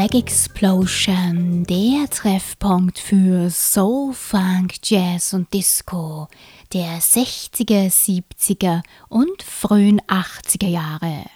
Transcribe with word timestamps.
BlackXplosion, 0.00 1.64
der 2.00 2.08
Treffpunkt 2.08 2.98
für 2.98 3.50
Soul, 3.50 4.14
Funk, 4.14 4.76
Jazz 4.82 5.34
und 5.34 5.52
Disco 5.52 6.28
der 6.72 6.98
60er, 6.98 7.90
70er 7.90 8.82
und 9.08 9.42
frühen 9.42 10.00
80er 10.02 10.68
Jahre. 10.68 11.26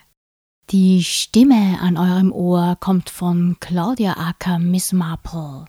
Die 0.71 1.05
Stimme 1.05 1.79
an 1.81 1.99
eurem 1.99 2.33
Ohr 2.33 2.79
kommt 2.81 3.11
von 3.11 3.57
Claudia 3.61 4.17
Acker 4.17 4.59
Miss 4.59 4.93
Marple. 4.93 5.67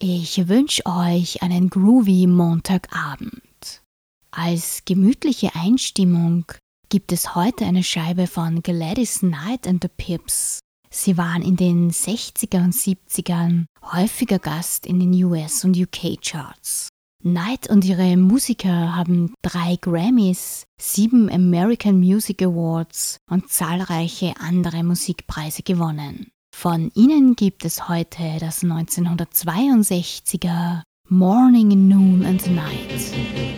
Ich 0.00 0.48
wünsche 0.48 0.86
euch 0.86 1.42
einen 1.42 1.68
groovy 1.68 2.26
Montagabend. 2.26 3.82
Als 4.30 4.82
gemütliche 4.86 5.54
Einstimmung 5.56 6.46
gibt 6.88 7.12
es 7.12 7.34
heute 7.34 7.66
eine 7.66 7.82
Scheibe 7.82 8.26
von 8.26 8.62
Gladys 8.62 9.18
Knight 9.18 9.66
and 9.66 9.82
the 9.82 9.88
Pips 9.88 10.60
Sie 10.90 11.18
waren 11.18 11.42
in 11.42 11.56
den 11.56 11.90
60er 11.90 12.64
und 12.64 12.74
70ern 12.74 13.66
häufiger 13.92 14.38
Gast 14.38 14.86
in 14.86 15.00
den 15.00 15.12
US- 15.24 15.64
und 15.64 15.76
UK-Charts. 15.76 16.88
Knight 17.22 17.68
und 17.68 17.84
ihre 17.84 18.16
Musiker 18.16 18.94
haben 18.94 19.34
drei 19.42 19.76
Grammys, 19.80 20.66
sieben 20.80 21.28
American 21.30 21.98
Music 21.98 22.40
Awards 22.42 23.18
und 23.28 23.50
zahlreiche 23.50 24.34
andere 24.38 24.84
Musikpreise 24.84 25.62
gewonnen. 25.62 26.28
Von 26.54 26.92
ihnen 26.94 27.34
gibt 27.34 27.64
es 27.64 27.88
heute 27.88 28.36
das 28.38 28.62
1962er 28.62 30.82
Morning, 31.08 31.88
Noon 31.88 32.24
and 32.24 32.46
Night. 32.54 33.57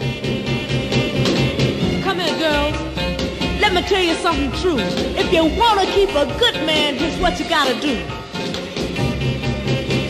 Me 3.81 3.89
tell 3.89 4.03
you 4.03 4.15
something 4.15 4.53
true. 4.61 4.79
If 4.79 5.33
you 5.33 5.45
want 5.59 5.81
to 5.81 5.87
keep 5.87 6.11
a 6.11 6.27
good 6.39 6.55
man, 6.67 6.97
here's 6.97 7.19
what 7.19 7.39
you 7.39 7.49
got 7.49 7.67
to 7.69 7.75
do. 7.81 7.97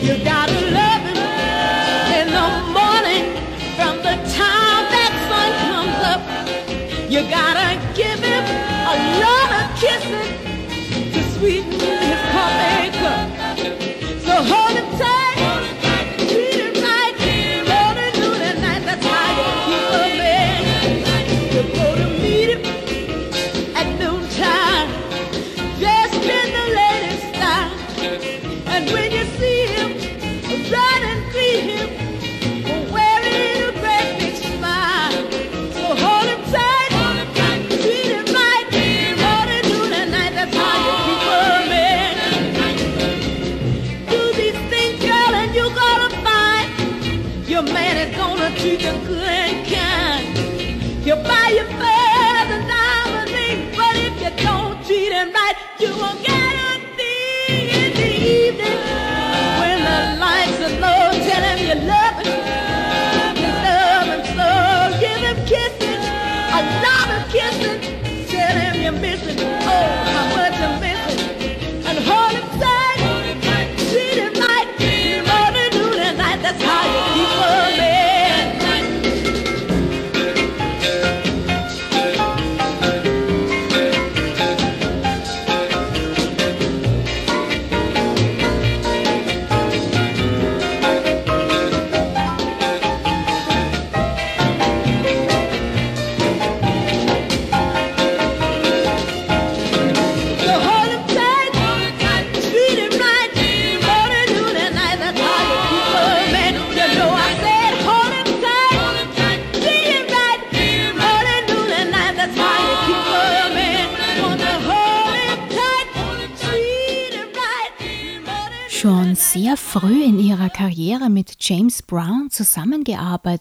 You 0.05 0.23
got 0.23 0.49
to 0.49 0.61
love 0.71 1.01
him 1.09 1.19
in 2.19 2.27
the 2.37 2.47
morning 2.77 3.23
from 3.75 3.97
the 3.97 4.15
time 4.33 4.85
that 4.91 5.11
sun 5.29 5.51
comes 5.67 5.97
up. 6.11 6.21
You 7.09 7.21
got 7.29 7.55
to 7.55 7.69
give 7.95 8.19
him 8.19 8.43
a 8.91 8.95
lot 9.23 9.49
of 9.59 9.65
kisses 9.79 10.27
to 11.13 11.39
sweeten 11.39 11.80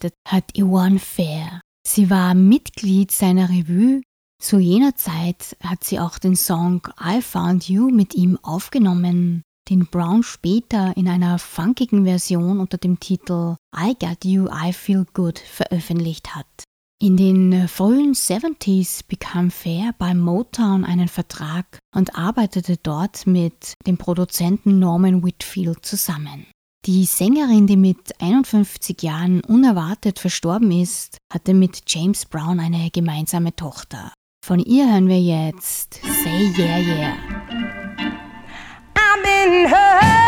zusammengearbeitet 0.00 0.14
hat 0.26 0.52
Yvonne 0.56 0.98
Fair. 0.98 1.60
Sie 1.86 2.10
war 2.10 2.34
Mitglied 2.34 3.10
seiner 3.10 3.48
Revue. 3.48 4.02
Zu 4.42 4.58
jener 4.58 4.96
Zeit 4.96 5.56
hat 5.62 5.84
sie 5.84 6.00
auch 6.00 6.18
den 6.18 6.36
Song 6.36 6.82
I 7.02 7.20
Found 7.20 7.68
You 7.68 7.90
mit 7.90 8.14
ihm 8.14 8.38
aufgenommen, 8.42 9.42
den 9.68 9.86
Brown 9.86 10.22
später 10.22 10.96
in 10.96 11.08
einer 11.08 11.38
funkigen 11.38 12.04
Version 12.04 12.58
unter 12.58 12.78
dem 12.78 12.98
Titel 13.00 13.56
I 13.76 13.94
Got 13.98 14.24
You, 14.24 14.48
I 14.48 14.72
Feel 14.72 15.04
Good 15.12 15.38
veröffentlicht 15.38 16.34
hat. 16.34 16.46
In 17.02 17.16
den 17.16 17.66
frühen 17.68 18.12
70s 18.12 19.06
bekam 19.06 19.50
Fair 19.50 19.94
bei 19.98 20.14
Motown 20.14 20.84
einen 20.84 21.08
Vertrag 21.08 21.78
und 21.94 22.14
arbeitete 22.14 22.76
dort 22.76 23.26
mit 23.26 23.74
dem 23.86 23.96
Produzenten 23.96 24.78
Norman 24.78 25.22
Whitfield 25.22 25.84
zusammen. 25.84 26.46
Die 26.86 27.04
Sängerin, 27.04 27.66
die 27.66 27.76
mit 27.76 28.20
51 28.22 29.02
Jahren 29.02 29.42
unerwartet 29.42 30.18
verstorben 30.18 30.72
ist, 30.72 31.18
hatte 31.30 31.52
mit 31.52 31.82
James 31.86 32.24
Brown 32.24 32.58
eine 32.58 32.90
gemeinsame 32.90 33.54
Tochter. 33.54 34.14
Von 34.42 34.60
ihr 34.60 34.90
hören 34.90 35.06
wir 35.06 35.20
jetzt 35.20 36.00
Say 36.24 36.50
Yeah 36.56 36.78
Yeah. 39.68 40.19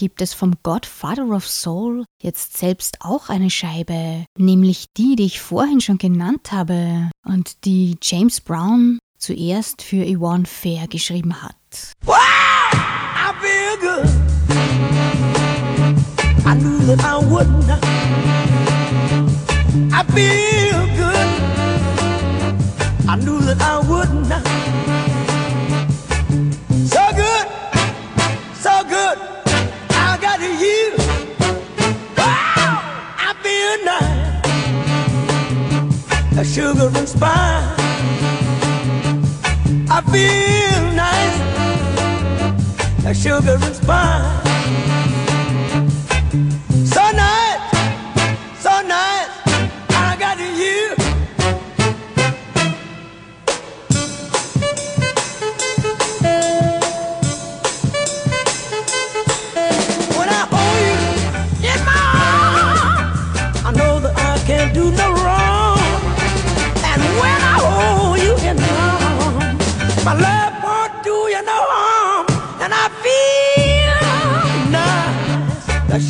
Gibt 0.00 0.22
es 0.22 0.32
vom 0.32 0.54
Godfather 0.62 1.28
of 1.28 1.46
Soul 1.46 2.06
jetzt 2.22 2.56
selbst 2.56 3.02
auch 3.02 3.28
eine 3.28 3.50
Scheibe, 3.50 4.24
nämlich 4.38 4.86
die, 4.96 5.14
die 5.14 5.26
ich 5.26 5.42
vorhin 5.42 5.82
schon 5.82 5.98
genannt 5.98 6.52
habe 6.52 7.10
und 7.26 7.66
die 7.66 7.98
James 8.00 8.40
Brown 8.40 8.98
zuerst 9.18 9.82
für 9.82 10.02
Yvonne 10.06 10.46
Fair 10.46 10.88
geschrieben 10.88 11.42
hat. 11.42 11.54
Wow, 12.06 12.16
I 12.72 13.34
feel 13.42 13.76
good. 13.78 14.08
I 16.46 16.54
knew 16.54 16.78
that 16.86 17.04
I 17.04 17.22
wouldn't. 17.22 17.68
I 19.92 20.02
feel 20.14 20.80
good. 20.96 21.28
I 23.06 23.16
knew 23.16 23.38
that 23.42 23.60
I 23.60 23.86
wouldn't. 23.86 25.09
Got 30.20 30.40
you. 30.40 30.92
Wow, 32.16 32.82
I 33.16 33.32
feel 33.42 33.84
nice. 33.84 34.46
A 36.38 36.44
sugar 36.44 36.90
and 36.98 37.08
spice. 37.08 37.78
I 39.88 40.00
feel 40.12 40.82
nice. 40.94 41.38
A 43.06 43.14
sugar 43.14 43.58
and 43.60 43.74
spice. 43.74 44.49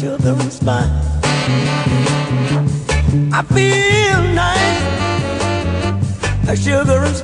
Sugar 0.01 0.33
and 0.33 0.51
spice. 0.51 0.89
I 3.33 3.43
feel 3.53 4.23
nice, 4.33 4.81
sugar 6.59 7.05
and 7.05 7.17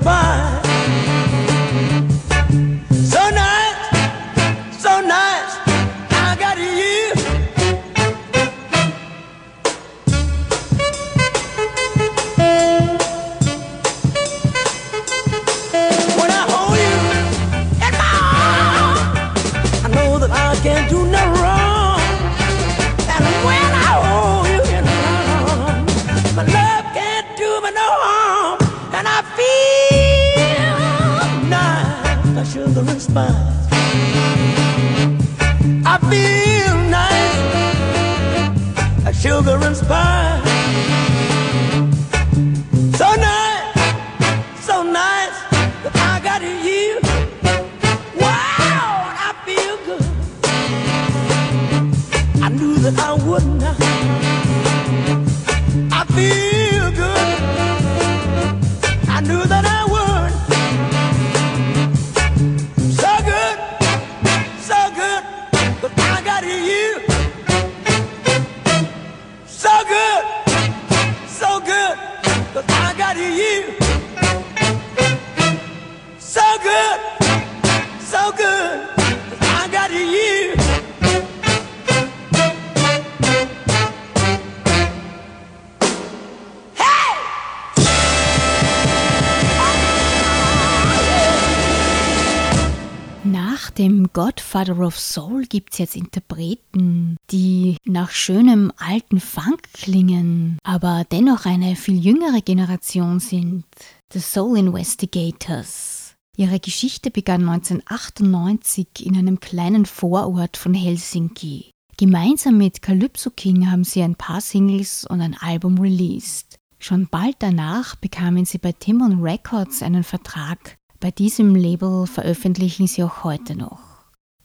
spice. 93.77 94.07
Godfather 94.13 94.81
of 94.81 94.99
Soul 94.99 95.43
gibt 95.45 95.73
es 95.73 95.79
jetzt 95.79 95.97
Interpreten, 95.97 97.17
die 97.31 97.77
nach 97.85 98.11
schönem 98.11 98.73
alten 98.79 99.21
Funk 99.21 99.63
klingen, 99.73 100.59
aber 100.65 101.05
dennoch 101.11 101.45
eine 101.45 101.77
viel 101.77 101.99
jüngere 101.99 102.41
Generation 102.41 103.21
sind. 103.21 103.65
The 104.13 104.21
Soul 104.21 104.59
Investigators. 104.59 106.15
Ihre 106.37 106.61
Geschichte 106.61 107.11
begann 107.11 107.49
1998 107.49 109.07
in 109.07 109.17
einem 109.17 109.41
kleinen 109.41 109.87
Vorort 109.87 110.57
von 110.57 110.75
Helsinki. 110.75 111.71
Gemeinsam 111.97 112.59
mit 112.59 112.83
Calypso 112.83 113.31
King 113.31 113.71
haben 113.71 113.85
sie 113.85 114.03
ein 114.03 114.17
paar 114.17 114.43
Singles 114.43 115.07
und 115.07 115.23
ein 115.23 115.35
Album 115.35 115.79
released. 115.79 116.59
Schon 116.79 117.09
bald 117.09 117.37
danach 117.39 117.97
bekamen 117.97 118.45
sie 118.45 118.59
bei 118.59 118.73
Timon 118.73 119.23
Records 119.23 119.83
einen 119.83 120.05
Vertrag. 120.05 120.76
Bei 121.01 121.11
diesem 121.11 121.55
Label 121.55 122.07
veröffentlichen 122.07 122.87
sie 122.87 123.05
auch 123.05 123.25
heute 123.25 123.55
noch. 123.55 123.81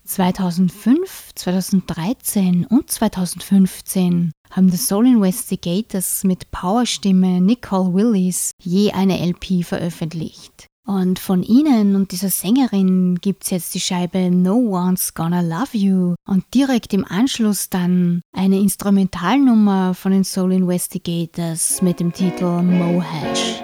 2005, 0.04 1.32
2013 1.36 2.66
und 2.66 2.92
2015 2.92 4.32
haben 4.50 4.70
The 4.70 4.78
Soul 4.78 5.08
Investigators 5.08 6.26
mit 6.26 6.52
Powerstimme 6.52 7.40
Nicole 7.40 7.94
Willis 7.94 8.52
je 8.62 8.92
eine 8.92 9.26
LP 9.26 9.64
veröffentlicht. 9.64 10.68
Und 10.86 11.20
von 11.20 11.44
ihnen 11.44 11.96
und 11.96 12.12
dieser 12.12 12.30
Sängerin 12.30 13.20
gibt's 13.22 13.52
jetzt 13.52 13.74
die 13.76 13.80
Scheibe 13.80 14.30
No 14.32 14.56
One's 14.56 15.14
Gonna 15.14 15.42
Love 15.42 15.78
You 15.78 16.16
und 16.28 16.44
direkt 16.54 16.94
im 16.94 17.06
Anschluss 17.06 17.70
dann 17.70 18.22
eine 18.36 18.60
Instrumentalnummer 18.60 19.94
von 19.94 20.12
den 20.12 20.26
Soul 20.26 20.52
Investigators 20.52 21.82
mit 21.82 22.00
dem 22.00 22.12
Titel 22.12 22.62
Mohash. 22.64 23.61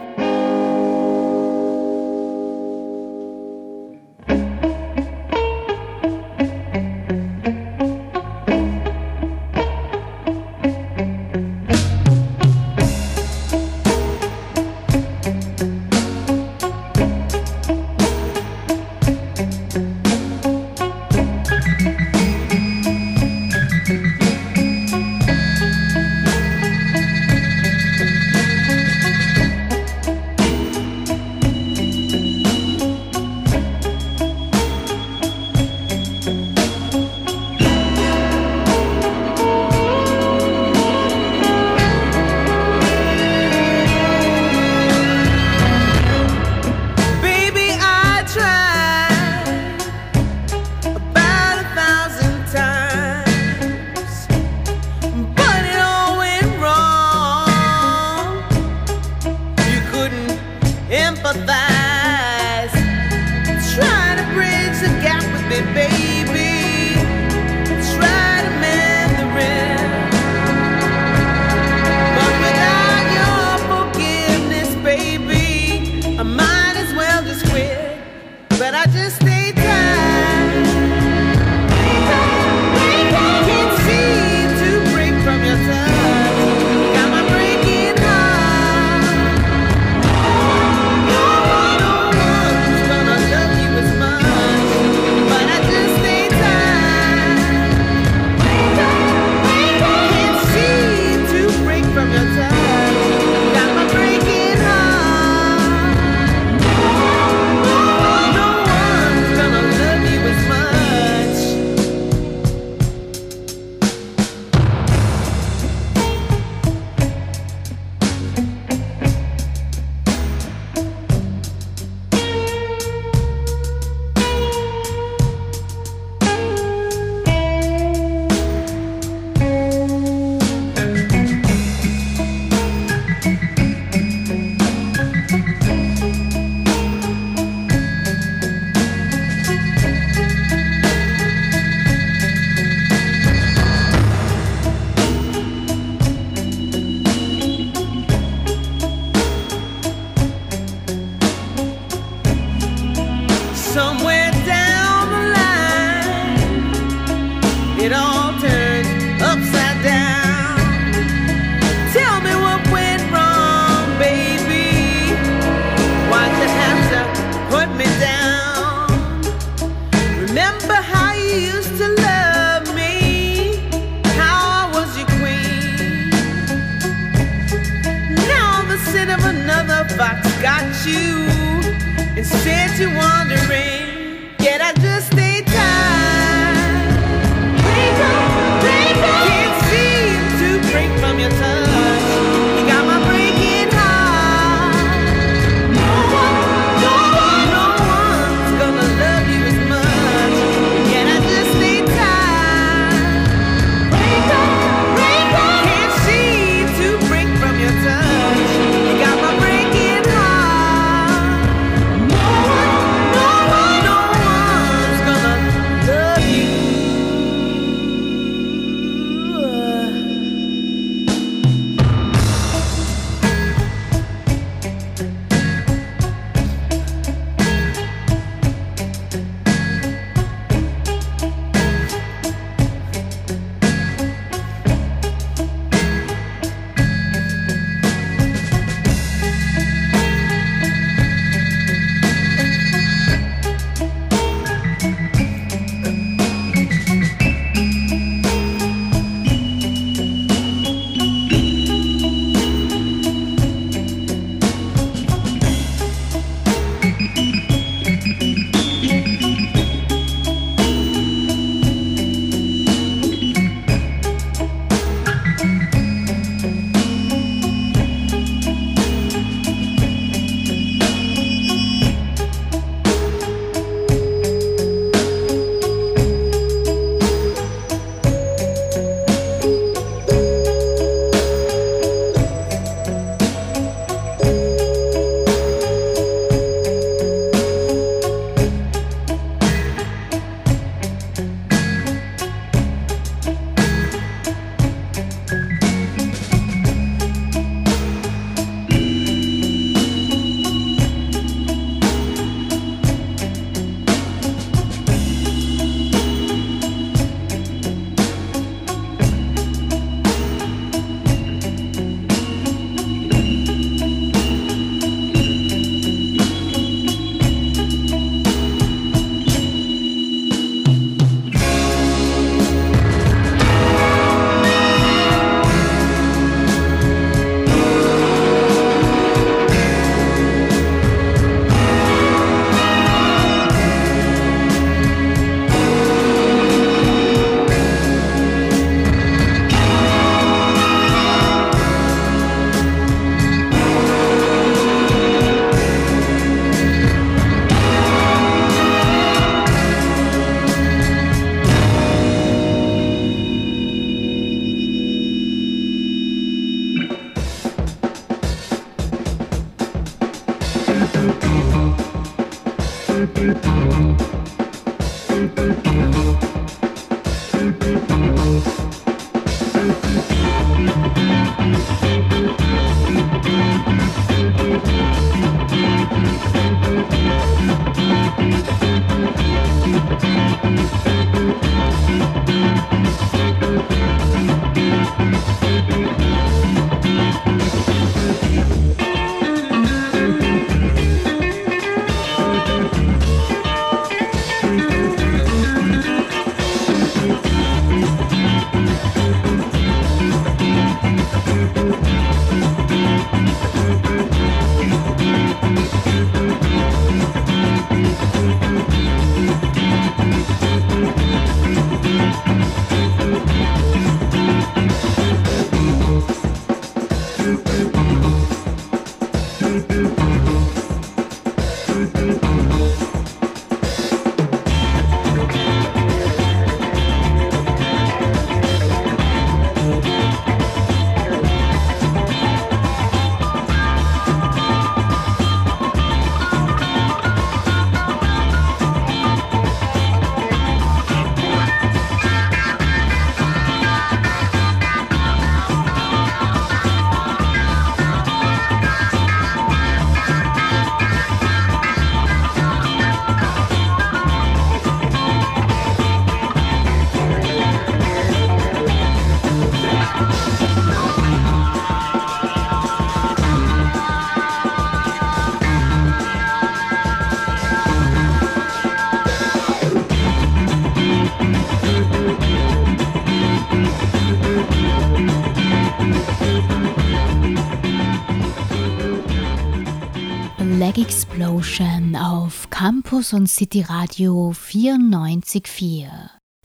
Explosion 481.38 481.95
auf 481.95 482.50
Campus 482.50 483.13
und 483.13 483.28
City 483.28 483.62
Radio 483.62 484.32
94.4. 484.32 485.88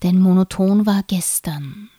Denn 0.03 0.19
monoton 0.19 0.85
war 0.85 1.01
gestern. 1.07 1.89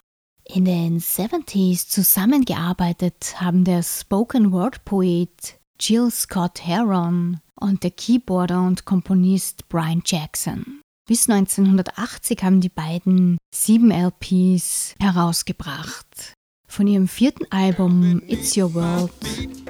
In 0.45 0.65
den 0.65 1.01
70s 1.01 1.89
zusammengearbeitet 1.89 3.41
haben 3.41 3.65
der 3.65 3.83
Spoken 3.83 4.53
Word 4.53 4.85
Poet 4.85 5.59
Jill 5.81 6.09
Scott 6.13 6.65
Heron 6.65 7.41
und 7.57 7.83
der 7.83 7.91
Keyboarder 7.91 8.63
und 8.63 8.85
Komponist 8.85 9.69
Brian 9.69 10.03
Jackson. 10.07 10.81
Bis 11.09 11.29
1980 11.29 12.45
haben 12.45 12.61
die 12.61 12.69
beiden 12.69 13.39
sieben 13.53 13.91
LPs 13.91 14.95
herausgebracht. 15.01 16.35
Von 16.69 16.87
ihrem 16.87 17.09
vierten 17.09 17.47
Album 17.51 18.23
It's 18.29 18.57
Your 18.57 18.73
World 18.75 19.13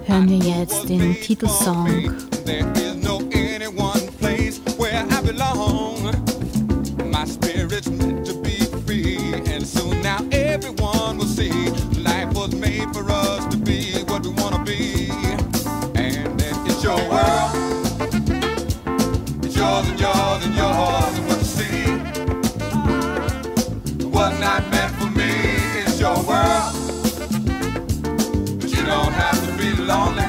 hören 0.05 0.29
wir 0.29 0.39
jetzt 0.39 0.91
den 0.91 1.15
Titelsong. 1.15 2.15
Belong. 5.25 6.13
My 7.11 7.25
spirit's 7.25 7.89
meant 7.89 8.27
to 8.27 8.35
be 8.43 8.59
free, 8.87 9.35
and 9.53 9.67
soon 9.67 10.01
now 10.03 10.19
everyone 10.33 11.19
will 11.19 11.27
see 11.27 11.51
life 12.01 12.33
was 12.35 12.55
made 12.55 12.93
for 12.95 13.11
us 13.11 13.47
to 13.47 13.57
be 13.57 14.03
what 14.09 14.23
we 14.25 14.31
wanna 14.31 14.63
be. 14.65 15.11
And 15.95 16.41
it's 16.43 16.83
your 16.85 17.01
world, 17.13 17.53
it's 19.45 19.57
yours 19.57 19.89
and 19.89 20.01
yours 20.01 20.45
and 20.47 20.55
yours, 20.55 21.19
and 21.19 21.27
what 21.29 21.39
you 21.39 21.51
see 21.61 21.81
was 24.07 24.33
not 24.41 24.63
meant 24.71 24.93
for 24.97 25.11
me. 25.11 25.33
It's 25.83 26.01
your 26.01 26.17
world 26.25 26.75
but 28.61 28.71
you 28.71 28.85
don't 28.87 29.13
have 29.13 29.39
to 29.47 29.53
be 29.59 29.71
lonely, 29.83 30.24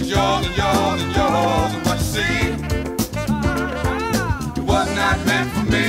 it's 0.00 0.10
yours 0.10 0.46
and 0.46 0.56
yours 0.56 1.02
and 1.02 1.16
yours 1.16 1.74
and 1.74 1.86
what 1.86 1.98
you 1.98 2.04
see. 2.14 2.38
It 4.60 4.64
was 4.64 4.88
not 4.96 5.18
meant 5.26 5.50
for 5.52 5.64
me. 5.64 5.84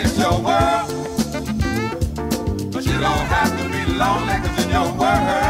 It's 0.00 0.18
your 0.18 0.38
work 0.40 0.88
But 2.72 2.84
you 2.86 2.98
don't 3.00 3.26
have 3.36 3.50
to 3.58 3.64
be 3.68 3.82
lonely 3.94 4.36
because 4.42 4.64
in 4.64 4.70
your 4.70 4.92
world, 5.00 5.46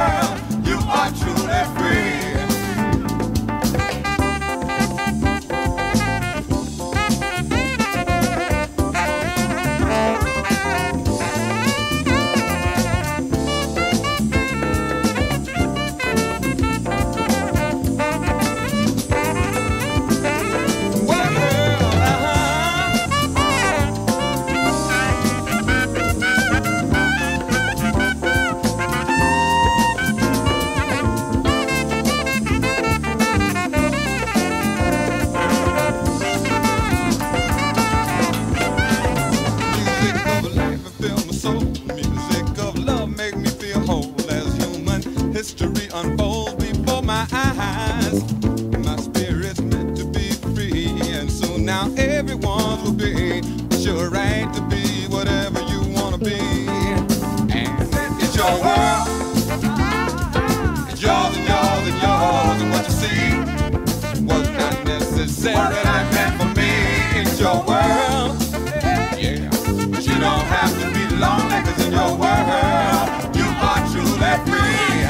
it's 71.79 71.91
your 71.91 72.13
world. 72.23 73.07
You 73.37 73.47
are 73.69 73.83
truly 73.91 74.35
free. 74.49 75.05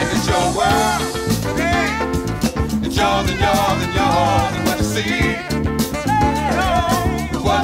And 0.00 0.08
it's 0.14 0.26
your 0.26 0.46
world. 0.56 1.02
It's 2.84 2.96
yours 2.96 3.30
and 3.30 3.40
yours 3.40 3.80
and 3.84 3.94
yours, 3.94 4.52
and 4.56 4.64
what 4.66 4.78
you 4.78 4.84
see 4.84 5.50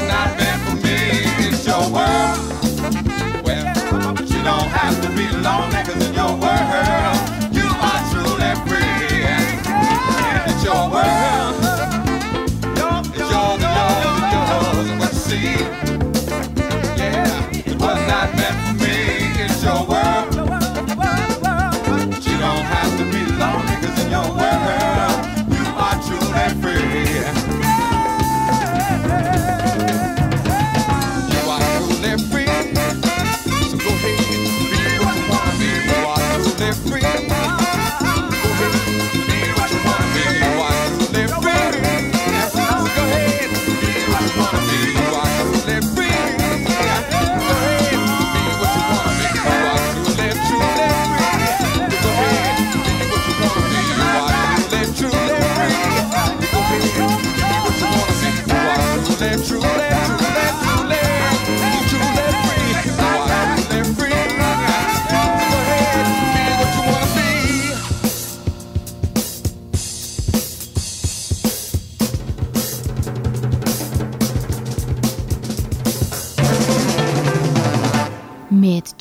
not 0.09 0.31
for 0.65 0.77
me. 0.85 0.99
It's 1.49 1.67
your 1.67 1.85
world. 1.91 2.39
But 3.45 4.31
you 4.31 4.43
don't 4.43 4.71
have 4.71 4.97
to 5.03 5.09
be 5.11 5.27
in 5.27 6.15
your 6.15 6.33
world, 6.39 7.55
you 7.55 7.67
are 7.67 8.03
truly 8.11 8.55
free. 8.67 9.07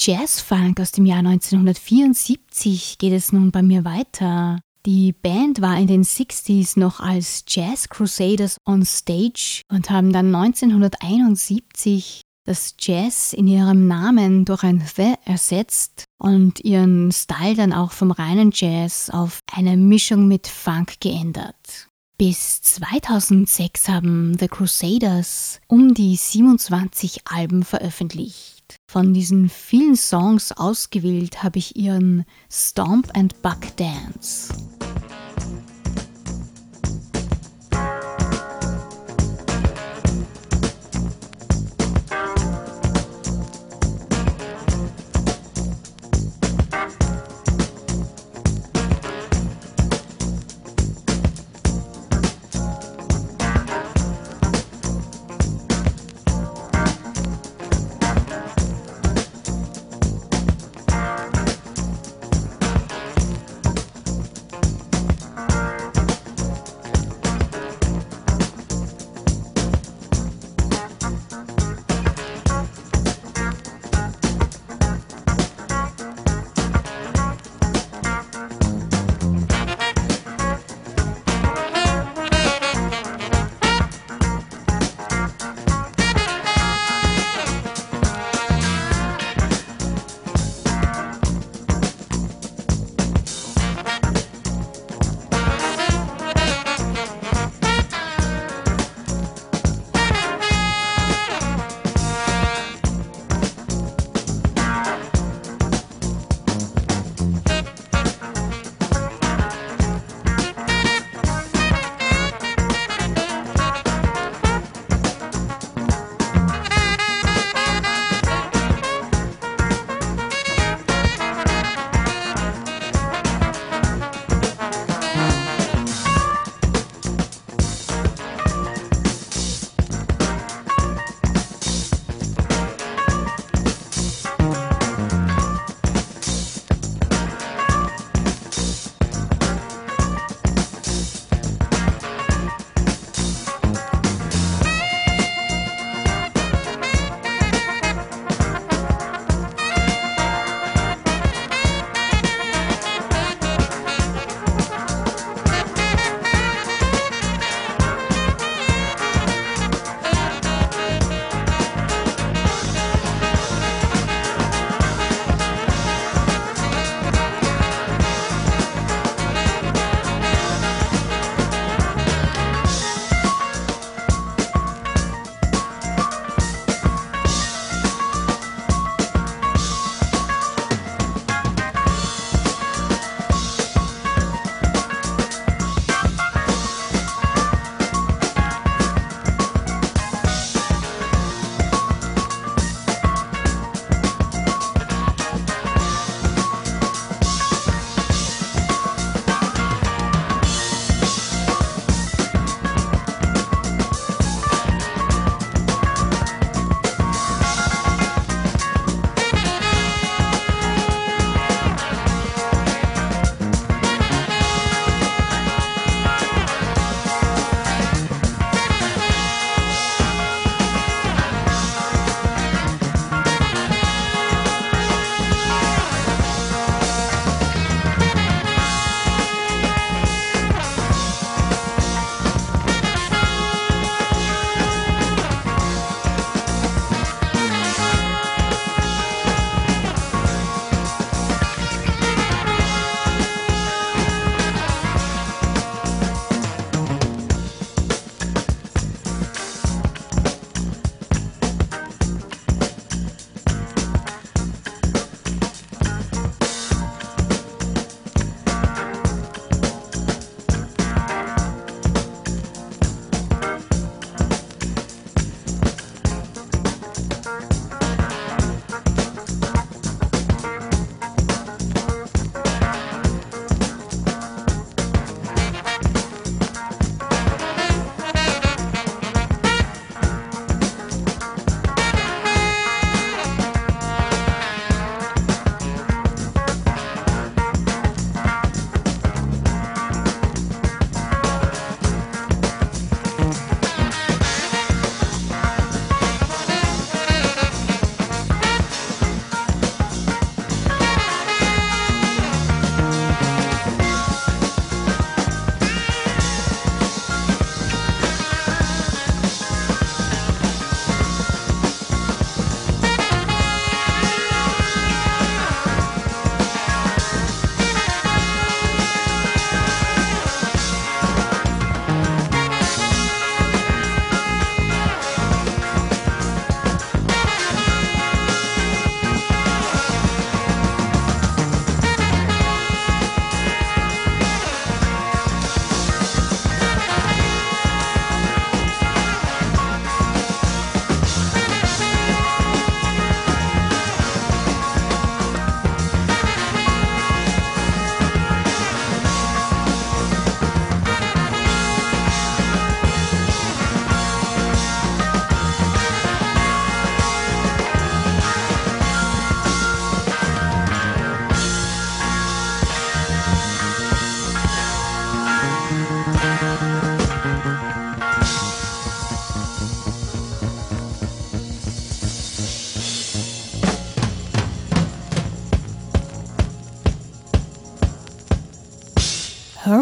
Jazzfunk 0.07 0.79
aus 0.79 0.91
dem 0.91 1.07
Jahr 1.07 1.17
1974 1.17 2.99
geht 2.99 3.11
es 3.11 3.31
nun 3.31 3.49
bei 3.49 3.63
mir 3.63 3.85
weiter. 3.85 4.59
Die 4.85 5.13
Band 5.13 5.61
war 5.61 5.79
in 5.79 5.87
den 5.87 6.03
60s 6.03 6.79
noch 6.79 6.99
als 6.99 7.43
Jazz 7.47 7.89
Crusaders 7.89 8.57
on 8.67 8.85
Stage 8.85 9.61
und 9.67 9.89
haben 9.89 10.13
dann 10.13 10.27
1971 10.35 12.21
das 12.45 12.75
Jazz 12.79 13.33
in 13.33 13.47
ihrem 13.47 13.87
Namen 13.87 14.45
durch 14.45 14.61
ein 14.61 14.83
The 14.95 15.15
ersetzt 15.25 16.03
und 16.19 16.59
ihren 16.59 17.11
Style 17.11 17.55
dann 17.55 17.73
auch 17.73 17.91
vom 17.91 18.11
reinen 18.11 18.51
Jazz 18.53 19.09
auf 19.09 19.39
eine 19.51 19.75
Mischung 19.75 20.27
mit 20.27 20.45
Funk 20.45 20.99
geändert. 20.99 21.87
Bis 22.19 22.61
2006 22.61 23.89
haben 23.89 24.37
The 24.39 24.49
Crusaders 24.49 25.59
um 25.67 25.95
die 25.95 26.15
27 26.15 27.21
Alben 27.25 27.63
veröffentlicht. 27.63 28.54
Von 28.87 29.13
diesen 29.13 29.49
vielen 29.49 29.95
Songs 29.95 30.51
ausgewählt 30.51 31.43
habe 31.43 31.59
ich 31.59 31.75
ihren 31.75 32.25
Stomp 32.49 33.09
and 33.15 33.41
Buck 33.41 33.75
Dance. 33.77 34.53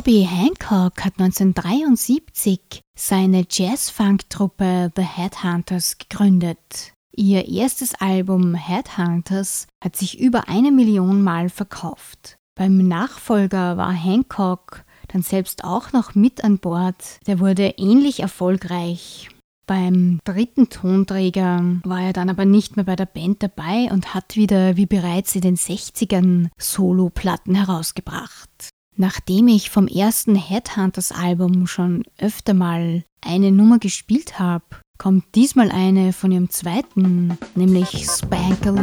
Herbie 0.05 0.27
Hancock 0.27 1.05
hat 1.05 1.13
1973 1.17 2.81
seine 2.93 3.45
Jazz-Funk-Truppe 3.49 4.91
The 4.97 5.01
Headhunters 5.01 5.97
gegründet. 5.97 6.91
Ihr 7.15 7.47
erstes 7.47 7.95
Album 7.95 8.53
Headhunters 8.53 9.65
hat 9.81 9.95
sich 9.95 10.19
über 10.19 10.49
eine 10.49 10.73
Million 10.73 11.21
Mal 11.21 11.47
verkauft. 11.47 12.35
Beim 12.53 12.85
Nachfolger 12.85 13.77
war 13.77 13.93
Hancock 13.93 14.83
dann 15.07 15.21
selbst 15.21 15.63
auch 15.63 15.93
noch 15.93 16.15
mit 16.15 16.43
an 16.43 16.57
Bord. 16.57 17.25
Der 17.25 17.39
wurde 17.39 17.75
ähnlich 17.77 18.19
erfolgreich. 18.19 19.29
Beim 19.65 20.19
dritten 20.25 20.67
Tonträger 20.67 21.79
war 21.85 22.01
er 22.01 22.11
dann 22.11 22.29
aber 22.29 22.43
nicht 22.43 22.75
mehr 22.75 22.83
bei 22.83 22.97
der 22.97 23.05
Band 23.05 23.41
dabei 23.41 23.87
und 23.89 24.13
hat 24.13 24.35
wieder, 24.35 24.75
wie 24.75 24.85
bereits 24.85 25.33
in 25.35 25.41
den 25.41 25.55
60ern, 25.55 26.49
Solo-Platten 26.57 27.55
herausgebracht. 27.55 28.72
Nachdem 28.95 29.47
ich 29.47 29.69
vom 29.69 29.87
ersten 29.87 30.35
Headhunters-Album 30.35 31.65
schon 31.67 32.03
öfter 32.19 32.53
mal 32.53 33.03
eine 33.21 33.51
Nummer 33.51 33.79
gespielt 33.79 34.39
habe, 34.39 34.65
kommt 34.99 35.35
diesmal 35.35 35.71
eine 35.71 36.13
von 36.13 36.31
ihrem 36.31 36.49
zweiten, 36.49 37.37
nämlich 37.55 38.05
Spanker 38.05 38.75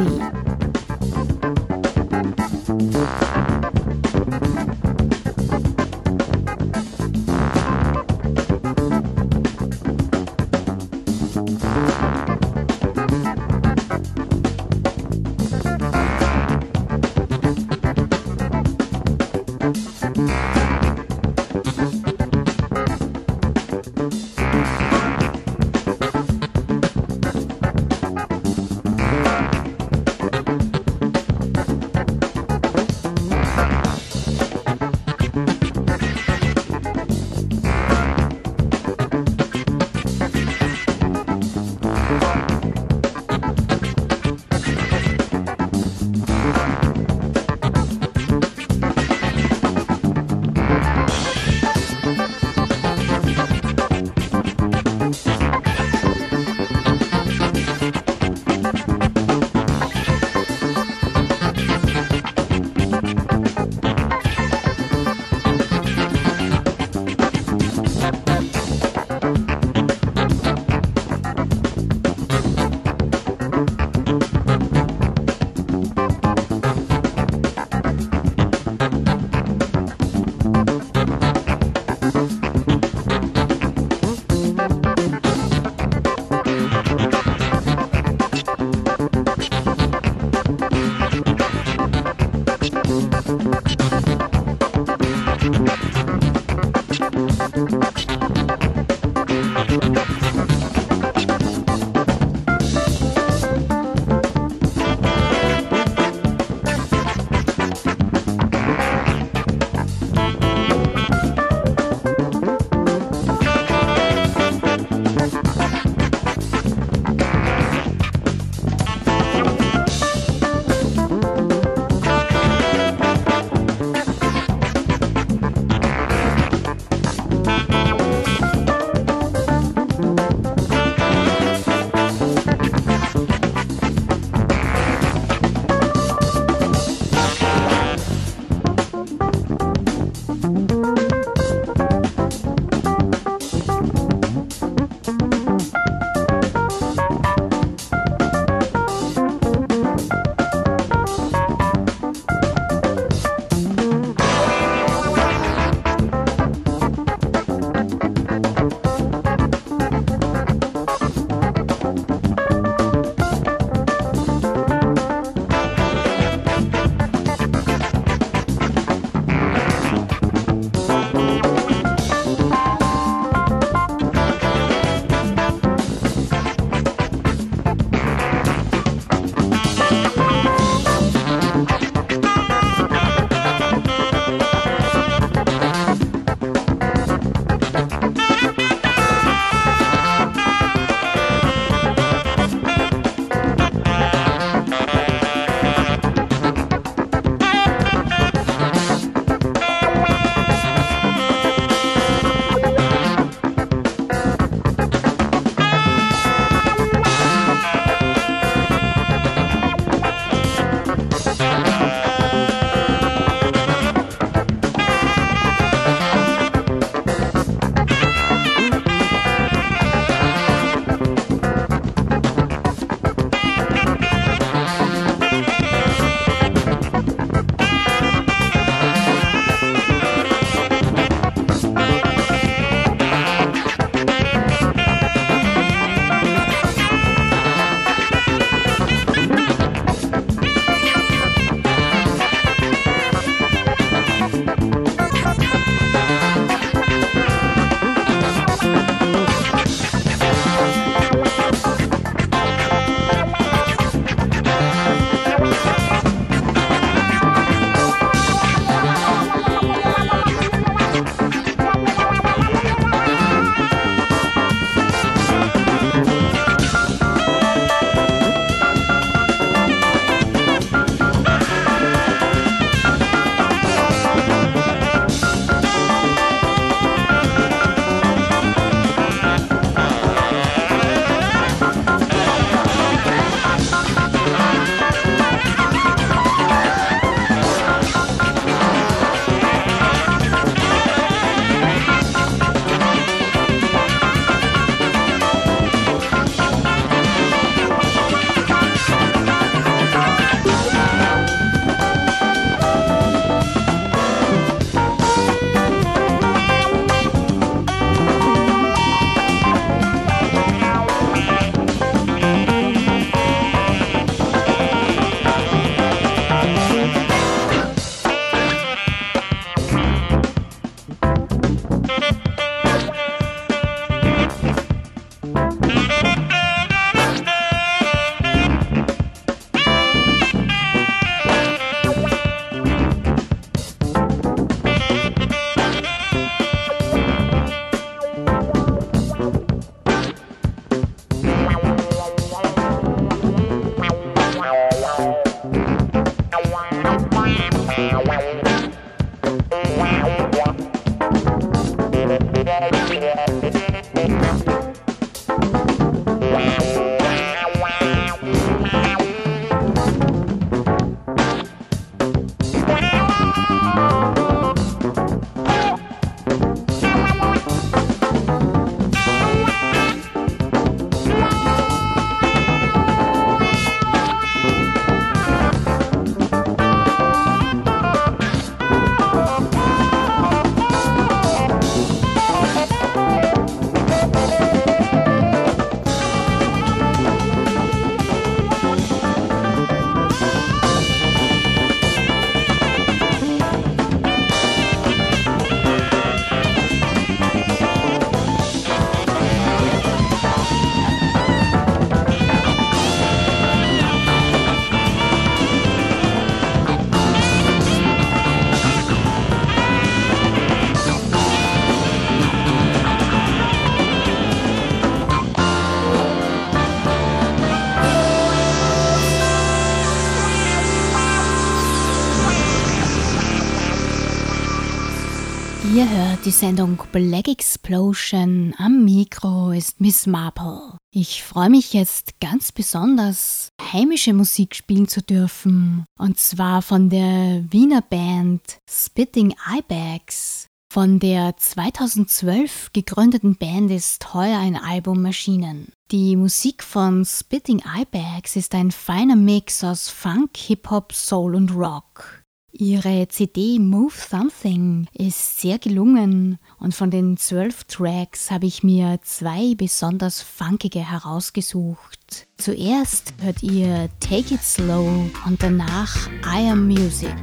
die 426.24 426.30
Sendung 426.30 426.78
Black 426.92 427.28
Explosion. 427.28 428.54
Am 428.58 428.84
Mikro 428.84 429.52
ist 429.52 429.80
Miss 429.80 430.06
Marple. 430.06 430.76
Ich 430.92 431.22
freue 431.22 431.48
mich 431.48 431.72
jetzt 431.72 432.20
ganz 432.20 432.52
besonders, 432.52 433.48
heimische 433.72 434.12
Musik 434.12 434.54
spielen 434.54 434.86
zu 434.86 435.02
dürfen. 435.02 435.84
Und 435.98 436.18
zwar 436.18 436.60
von 436.60 436.90
der 436.90 437.44
Wiener 437.50 437.80
Band 437.80 438.42
Spitting 438.68 439.34
Eyebags. 439.50 440.46
Von 440.72 440.98
der 440.98 441.36
2012 441.36 442.70
gegründeten 442.72 443.36
Band 443.36 443.70
ist 443.70 444.12
heuer 444.12 444.38
ein 444.38 444.56
Album 444.56 445.04
erschienen. 445.06 445.72
Die 445.90 446.16
Musik 446.16 446.62
von 446.62 447.04
Spitting 447.04 447.62
Eyebags 447.64 448.36
ist 448.36 448.54
ein 448.54 448.70
feiner 448.70 449.16
Mix 449.16 449.64
aus 449.64 449.88
Funk, 449.88 450.36
Hip-Hop, 450.36 450.92
Soul 450.92 451.34
und 451.34 451.52
Rock. 451.52 452.19
Ihre 452.52 453.06
CD 453.08 453.58
Move 453.58 453.92
Something 453.94 454.86
ist 454.92 455.40
sehr 455.40 455.58
gelungen 455.58 456.38
und 456.58 456.74
von 456.74 456.90
den 456.90 457.16
zwölf 457.16 457.64
Tracks 457.64 458.30
habe 458.30 458.46
ich 458.46 458.62
mir 458.62 458.98
zwei 459.02 459.54
besonders 459.56 460.20
funkige 460.20 460.80
herausgesucht. 460.80 462.26
Zuerst 462.38 463.14
hört 463.22 463.42
ihr 463.42 463.88
Take 464.00 464.34
It 464.34 464.42
Slow 464.42 465.10
und 465.26 465.42
danach 465.42 466.08
I 466.24 466.50
Am 466.50 466.66
Music. 466.66 467.14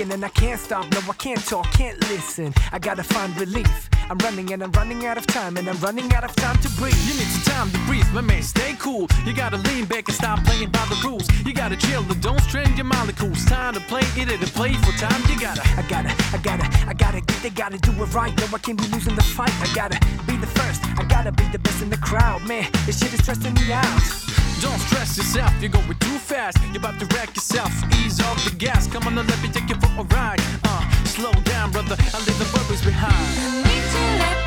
And 0.00 0.24
I 0.24 0.28
can't 0.28 0.60
stop. 0.60 0.90
No, 0.90 0.98
I 1.08 1.12
can't 1.14 1.40
talk, 1.46 1.70
can't 1.72 2.00
listen. 2.10 2.52
I 2.72 2.78
gotta 2.78 3.04
find 3.04 3.36
relief. 3.38 3.88
I'm 4.10 4.18
running 4.18 4.52
and 4.52 4.62
I'm 4.62 4.72
running 4.72 5.06
out 5.06 5.16
of 5.16 5.26
time 5.26 5.56
and 5.56 5.68
I'm 5.68 5.78
running 5.78 6.12
out 6.12 6.24
of 6.24 6.34
time 6.36 6.56
to 6.58 6.68
breathe. 6.70 6.98
You 7.06 7.14
need 7.14 7.30
some 7.30 7.54
time 7.54 7.70
to 7.70 7.78
breathe, 7.86 8.06
my 8.12 8.20
man. 8.20 8.42
Stay 8.42 8.74
cool. 8.78 9.06
You 9.24 9.32
gotta 9.32 9.56
lean 9.58 9.84
back 9.84 10.08
and 10.08 10.16
stop 10.16 10.44
playing 10.44 10.70
by 10.70 10.84
the 10.86 11.00
rules. 11.04 11.28
You 11.46 11.54
gotta 11.54 11.76
chill 11.76 12.02
and 12.02 12.20
don't 12.20 12.40
strain 12.40 12.76
your 12.76 12.86
molecules. 12.86 13.44
Time 13.44 13.74
to 13.74 13.80
play 13.80 14.02
it 14.16 14.28
and 14.30 14.40
play 14.52 14.72
for 14.74 14.92
time. 14.98 15.20
You 15.30 15.38
gotta, 15.38 15.62
I 15.78 15.82
gotta, 15.88 16.10
I 16.32 16.38
gotta, 16.42 16.88
I 16.88 16.94
gotta 16.94 17.20
get 17.20 17.42
they 17.42 17.50
gotta 17.50 17.78
do 17.78 17.92
it 17.92 18.14
right. 18.14 18.36
No, 18.38 18.46
I 18.52 18.58
can't 18.58 18.78
be 18.78 18.88
losing 18.88 19.14
the 19.14 19.22
fight. 19.22 19.54
I 19.62 19.72
gotta 19.74 19.98
be 20.26 20.36
the 20.36 20.48
first. 20.58 20.84
I 20.98 21.04
gotta 21.04 21.32
be 21.32 21.44
the 21.48 21.58
best 21.58 21.82
in 21.82 21.90
the 21.90 21.98
crowd, 21.98 22.46
man. 22.46 22.66
This 22.86 22.98
shit 22.98 23.12
is 23.14 23.20
stressing 23.20 23.54
me 23.54 23.72
out. 23.72 24.43
Don't 24.64 24.78
stress 24.78 25.18
yourself, 25.18 25.52
you're 25.60 25.68
going 25.68 25.98
too 25.98 26.18
fast. 26.18 26.56
You're 26.72 26.78
about 26.78 26.98
to 26.98 27.04
wreck 27.14 27.36
yourself. 27.36 27.70
Ease 28.00 28.18
off 28.22 28.42
the 28.48 28.56
gas. 28.56 28.86
Come 28.86 29.06
on, 29.06 29.14
let 29.14 29.42
me 29.42 29.48
take 29.50 29.68
you 29.68 29.76
for 29.76 29.92
a 30.00 30.04
ride. 30.04 30.40
Uh, 30.64 31.04
slow 31.04 31.32
down, 31.52 31.70
brother. 31.70 31.96
I 32.14 32.18
leave 32.20 32.38
the 32.38 32.48
worries 32.56 32.82
behind. 32.82 34.43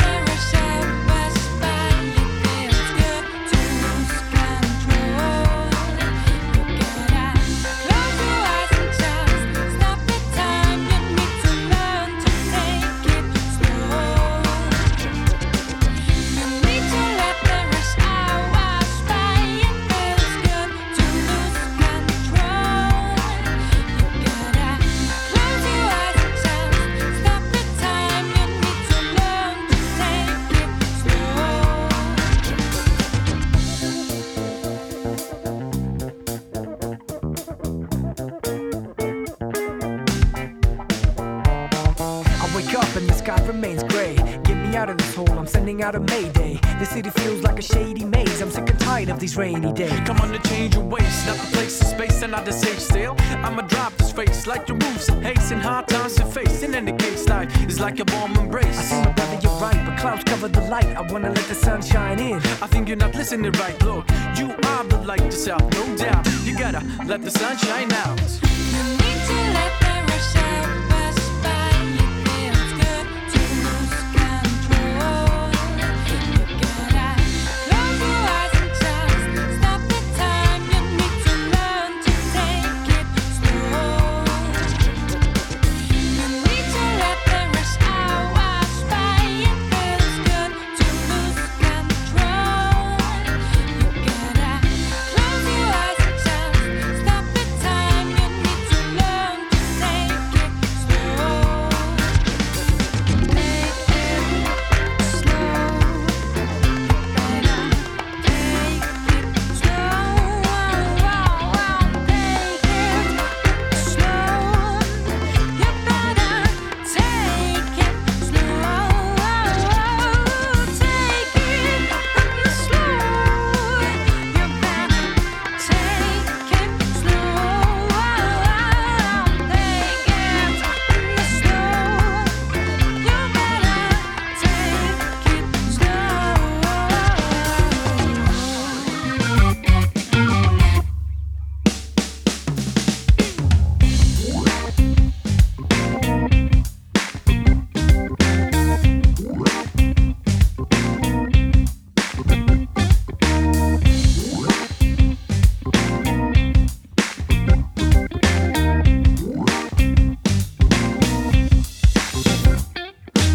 Out 45.67 45.95
of 45.95 46.03
mayday. 46.09 46.57
The 46.79 46.85
city 46.85 47.09
feels 47.09 47.41
like 47.41 47.59
a 47.59 47.61
shady 47.61 48.05
maze. 48.05 48.41
I'm 48.41 48.49
sick 48.49 48.69
and 48.69 48.79
tired 48.79 49.09
of 49.09 49.19
these 49.19 49.35
rainy 49.35 49.73
days. 49.73 49.99
Come 50.05 50.17
on 50.21 50.31
to 50.31 50.39
change 50.49 50.75
your 50.75 50.83
ways, 50.85 51.25
not 51.27 51.35
the 51.35 51.47
place 51.51 51.81
of 51.81 51.87
space 51.87 52.21
and 52.21 52.31
not 52.31 52.45
the 52.45 52.53
safe 52.53 52.79
still. 52.79 53.15
I'ma 53.45 53.63
drop 53.63 53.93
this 53.97 54.11
face 54.11 54.47
like 54.47 54.69
your 54.69 54.77
roofs, 54.77 55.07
haste 55.07 55.51
and 55.51 55.61
hard 55.61 55.87
times 55.89 56.15
to 56.15 56.25
face. 56.25 56.63
And 56.63 56.73
in 56.73 56.87
any 56.87 56.97
case, 56.97 57.27
life 57.27 57.51
is 57.67 57.81
like 57.81 57.99
a 57.99 58.05
warm 58.13 58.37
embrace. 58.37 58.79
I 58.79 58.83
see 58.83 59.01
my 59.01 59.11
brother, 59.11 59.39
you're 59.43 59.59
right, 59.59 59.85
but 59.85 59.99
clouds 59.99 60.23
cover 60.23 60.47
the 60.47 60.61
light. 60.61 60.95
I 60.95 61.01
wanna 61.11 61.31
let 61.31 61.45
the 61.47 61.55
sun 61.55 61.81
shine 61.81 62.19
in. 62.19 62.37
I 62.65 62.67
think 62.67 62.87
you're 62.87 63.03
not 63.05 63.13
listening 63.13 63.51
right. 63.51 63.77
Look, 63.83 64.05
you 64.37 64.55
are 64.69 64.83
the 64.85 65.01
light 65.05 65.25
yourself, 65.25 65.61
no 65.73 65.97
doubt. 65.97 66.25
You 66.45 66.57
gotta 66.57 66.81
let 67.05 67.21
the 67.23 67.31
sun 67.31 67.57
shine 67.57 67.91
out. 67.91 69.16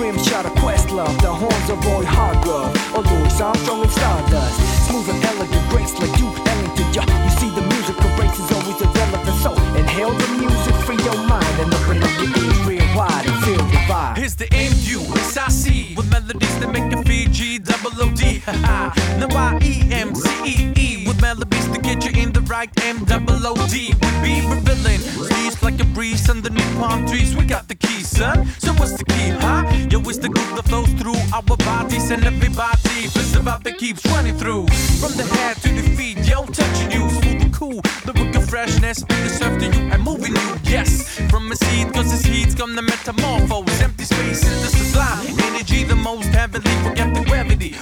Grimshot 0.00 0.46
of 0.46 0.52
Questlove, 0.52 1.12
the 1.20 1.28
horns 1.28 1.68
of 1.68 1.76
Roy 1.84 2.06
Hargrove, 2.06 2.72
oh, 2.72 2.96
or 2.96 3.02
Louis 3.04 3.38
Armstrong 3.38 3.82
and 3.82 3.90
Stardust. 3.90 4.56
Smooth 4.88 5.10
and 5.10 5.22
elegant, 5.26 5.68
grace 5.68 5.92
like 6.00 6.16
you, 6.16 6.32
Ellington, 6.48 6.88
yeah. 6.96 7.04
You 7.04 7.30
see 7.36 7.50
the 7.52 7.60
musical 7.68 8.08
race 8.16 8.32
is 8.40 8.48
always 8.48 8.80
irrelevant, 8.80 9.36
so 9.44 9.52
inhale 9.76 10.16
the 10.16 10.28
music, 10.40 10.74
free 10.88 10.96
your 11.04 11.20
mind, 11.28 11.44
and 11.60 11.68
open 11.74 12.02
up 12.02 12.16
your 12.16 12.32
ears 12.32 12.58
real 12.64 12.96
wide 12.96 13.26
and 13.28 13.44
feel 13.44 13.60
the 13.60 13.80
vibe. 13.92 14.16
Here's 14.16 14.36
the 14.36 14.48
MU, 14.48 15.04
SIC, 15.20 15.94
with 15.94 16.10
melodies 16.10 16.58
that 16.60 16.72
make 16.72 16.90
a 16.94 17.02
feel 17.04 17.28
G, 17.28 17.58
double 17.58 17.92
O 18.00 18.08
D, 18.16 18.38
ha 18.38 18.52
ha. 18.64 19.16
Now 19.20 19.36
I 19.36 19.58
E 19.60 19.84
M 19.92 20.14
C 20.14 20.30
E 20.46 20.72
E, 20.80 21.06
with 21.06 21.20
melodies 21.20 21.68
to 21.68 21.78
get 21.78 22.06
you 22.06 22.22
in 22.22 22.32
the 22.32 22.39
double 22.50 23.46
O 23.46 23.54
D. 23.68 23.94
We 24.02 24.10
be 24.22 24.34
revealing 24.44 25.00
leaves 25.30 25.62
like 25.62 25.78
a 25.80 25.84
breeze 25.84 26.28
underneath 26.28 26.74
palm 26.78 27.06
trees. 27.06 27.36
We 27.36 27.44
got 27.44 27.68
the 27.68 27.76
keys, 27.76 28.08
son. 28.08 28.44
So 28.58 28.72
what's 28.72 28.98
the 28.98 29.04
key, 29.04 29.30
huh? 29.38 29.62
Yo, 29.88 30.00
it's 30.00 30.18
the 30.18 30.28
groove 30.28 30.56
that 30.56 30.66
flows 30.66 30.92
through 30.94 31.20
our 31.32 31.42
bodies 31.42 32.10
and 32.10 32.24
everybody. 32.24 33.06
It's 33.06 33.30
the 33.30 33.38
vibe 33.38 33.62
that 33.62 33.78
keeps 33.78 34.04
running 34.06 34.36
through. 34.36 34.66
From 34.98 35.12
the 35.16 35.26
head 35.34 35.58
to 35.58 35.68
the 35.68 35.94
feet, 35.96 36.18
yo, 36.26 36.44
touching 36.46 36.90
you. 36.90 37.08
Smooth 37.10 37.42
and 37.42 37.54
cool, 37.54 37.80
the 38.04 38.32
of 38.36 38.50
freshness. 38.50 39.04
The 39.04 39.28
surf 39.28 39.60
to 39.60 39.66
you 39.66 39.88
and 39.92 40.02
moving 40.02 40.34
you, 40.34 40.56
yes. 40.64 41.20
From 41.30 41.52
a 41.52 41.54
seed, 41.54 41.92
cause 41.94 42.10
this 42.10 42.24
heat's 42.24 42.56
gonna 42.56 42.82
metamorphose. 42.82 43.80
Empty 43.80 44.04
space 44.04 44.42
into 44.42 44.68
sublime. 44.76 45.38
Energy 45.54 45.84
the 45.84 45.94
most 45.94 46.26
heavenly, 46.26 46.74
forget 46.82 47.14
the 47.14 47.22
gravity. 47.26 47.76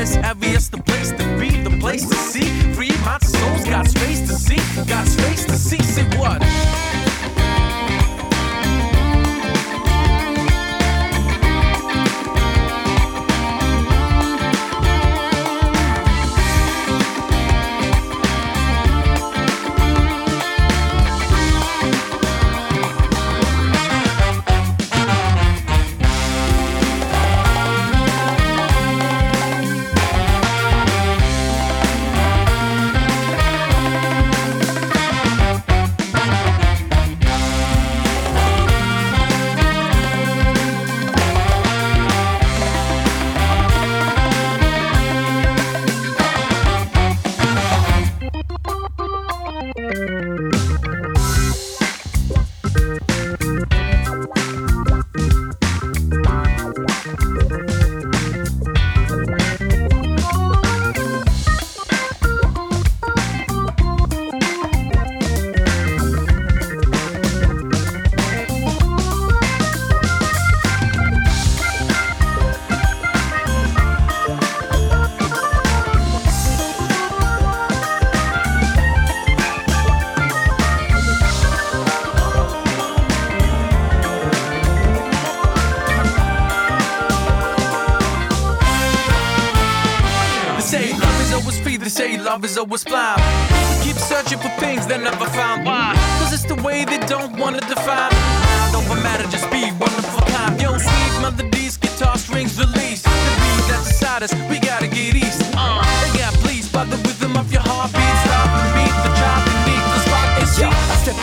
Weightless, 0.00 0.14
heaviest, 0.14 0.72
the 0.72 0.82
place 0.82 1.10
to 1.10 1.38
be, 1.38 1.50
the 1.62 1.76
place 1.78 2.08
to 2.08 2.14
see. 2.14 2.48
Free 2.72 2.88
and 2.88 3.22
souls, 3.22 3.64
got 3.66 3.86
space 3.86 4.20
to 4.20 4.32
see, 4.32 4.56
got 4.88 5.06
space 5.06 5.44
to 5.44 5.52
see. 5.52 5.82
Say 5.82 6.04
what? 6.16 6.40
Is 92.44 92.56
always 92.56 92.84
blind. 92.84 93.20
Keep 93.82 93.96
searching 93.96 94.38
for 94.38 94.48
things 94.60 94.86
they 94.86 94.98
never 94.98 95.26
found. 95.26 95.64
Why? 95.64 95.94
Cause 96.18 96.32
it's 96.32 96.44
the 96.44 96.54
way 96.62 96.84
they 96.84 96.98
don't 97.06 97.36
wanna 97.38 97.60
define. 97.60 98.12
Mind 98.12 98.76
over 98.76 99.00
matter, 99.02 99.24
just 99.28 99.50
be 99.50 99.70
one 99.84 99.94
of 100.00 100.04
a 100.18 100.22
kind. 100.32 100.60
Yo, 100.60 100.76
sweet 100.78 101.14
melodies, 101.20 101.76
guitar 101.76 102.16
strings 102.16 102.58
release. 102.58 103.02
The 103.02 103.10
beat 103.42 103.64
that's 103.68 103.88
inside 103.88 104.22
us, 104.22 104.32
we 104.48 104.58
gotta 104.60 104.86
get 104.86 105.14
east. 105.14 105.42
Uh, 105.56 105.82
they 106.02 106.18
got 106.18 106.32
pleased 106.34 106.72
by 106.72 106.84
the 106.84 106.96
rhythm 106.96 107.36
of 107.36 107.52
your 107.52 107.62
heartbeat. 107.62 108.16
Stop 108.24 108.79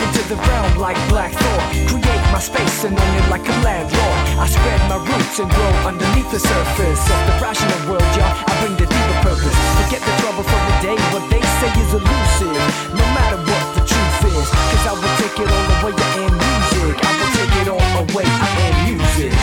into 0.04 0.22
the 0.30 0.36
realm 0.36 0.78
like 0.78 0.98
Black 1.08 1.32
Thor. 1.32 1.60
Create 1.90 2.24
my 2.30 2.38
space 2.38 2.84
and 2.84 2.94
own 2.94 3.14
it 3.18 3.26
like 3.28 3.46
a 3.46 3.56
landlord. 3.66 4.18
I 4.38 4.46
spread 4.46 4.80
my 4.88 4.98
roots 5.02 5.38
and 5.38 5.50
grow 5.50 5.72
underneath 5.86 6.30
the 6.30 6.38
surface 6.38 7.02
of 7.10 7.20
the 7.28 7.34
rational 7.42 7.80
world, 7.90 8.10
yeah. 8.14 8.46
I 8.46 8.52
bring 8.62 8.74
the 8.78 8.86
deeper 8.86 9.18
purpose. 9.22 9.56
Forget 9.82 10.02
the 10.02 10.14
trouble 10.22 10.44
for 10.46 10.60
the 10.68 10.74
day. 10.84 10.96
What 11.14 11.24
they 11.30 11.42
say 11.60 11.70
is 11.82 11.90
elusive. 11.94 12.62
No 12.94 13.04
matter 13.16 13.38
what 13.42 13.64
the 13.74 13.82
truth 13.82 14.20
is. 14.34 14.46
Cause 14.50 14.84
I 14.86 14.94
will 14.94 15.14
take 15.18 15.36
it 15.38 15.48
all 15.50 15.68
away, 15.82 15.94
I 15.96 16.10
am 16.26 16.34
music. 16.36 16.94
I 17.02 17.10
will 17.18 17.32
take 17.38 17.54
it 17.62 17.68
all 17.68 17.90
away, 18.04 18.26
I 18.26 18.48
am 18.66 18.74
music. 18.86 19.34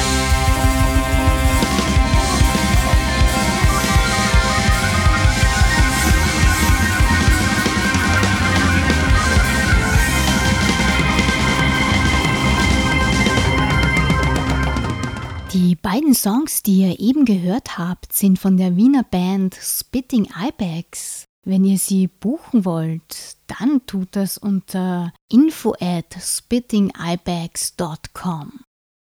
Beiden 15.85 16.15
Songs, 16.15 16.63
die 16.63 16.81
ihr 16.81 16.99
eben 16.99 17.25
gehört 17.25 17.77
habt, 17.77 18.11
sind 18.11 18.39
von 18.39 18.57
der 18.57 18.75
Wiener 18.75 19.03
Band 19.03 19.53
Spitting 19.53 20.27
Ibex. 20.35 21.25
Wenn 21.45 21.63
ihr 21.63 21.77
sie 21.77 22.07
buchen 22.07 22.65
wollt, 22.65 23.37
dann 23.45 23.85
tut 23.85 24.15
das 24.15 24.39
unter 24.39 25.13
info 25.31 25.75
at 25.79 26.17
spittingibex.com. 26.19 28.61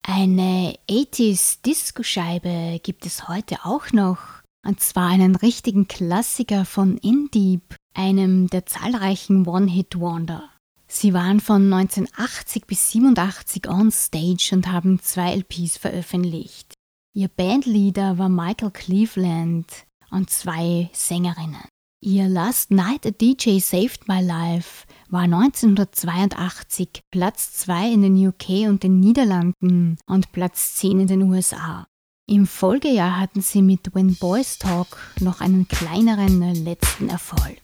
Eine 0.06 0.76
80s 0.88 1.60
Disco-Scheibe 1.66 2.78
gibt 2.84 3.04
es 3.04 3.26
heute 3.26 3.64
auch 3.64 3.90
noch, 3.90 4.20
und 4.64 4.78
zwar 4.78 5.08
einen 5.08 5.34
richtigen 5.34 5.88
Klassiker 5.88 6.64
von 6.64 6.98
In 6.98 7.30
Deep, 7.34 7.74
einem 7.94 8.46
der 8.46 8.66
zahlreichen 8.66 9.44
One-Hit-Wonder. 9.44 10.48
Sie 10.93 11.14
waren 11.14 11.38
von 11.38 11.72
1980 11.72 12.66
bis 12.66 12.91
87 12.91 13.68
on 13.68 13.93
stage 13.93 14.51
und 14.53 14.66
haben 14.72 14.99
zwei 15.01 15.36
LPs 15.36 15.76
veröffentlicht. 15.76 16.74
Ihr 17.14 17.28
Bandleader 17.28 18.18
war 18.18 18.28
Michael 18.28 18.72
Cleveland 18.72 19.66
und 20.11 20.30
zwei 20.30 20.91
Sängerinnen. 20.93 21.62
Ihr 22.03 22.28
Last 22.28 22.72
Night 22.72 23.07
a 23.07 23.11
DJ 23.11 23.61
Saved 23.61 24.09
My 24.09 24.20
Life 24.20 24.86
war 25.09 25.22
1982 25.22 27.03
Platz 27.12 27.53
2 27.59 27.93
in 27.93 28.03
den 28.03 28.26
UK 28.26 28.68
und 28.68 28.82
den 28.82 28.99
Niederlanden 28.99 29.97
und 30.07 30.32
Platz 30.32 30.74
10 30.74 31.01
in 31.01 31.07
den 31.07 31.22
USA. 31.22 31.86
Im 32.26 32.49
Folgejahr 32.49 33.20
hatten 33.20 33.43
sie 33.43 33.62
mit 33.62 33.95
When 33.95 34.16
Boys 34.16 34.59
Talk 34.59 34.99
noch 35.20 35.41
einen 35.41 35.68
kleineren 35.68 36.41
letzten 36.64 37.11
Erfolg. 37.11 37.59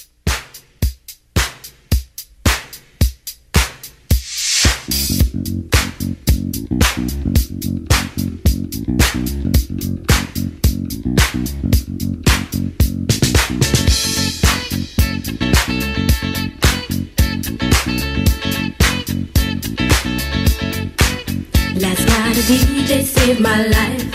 Saved 23.26 23.40
my 23.40 23.66
life. 23.66 24.06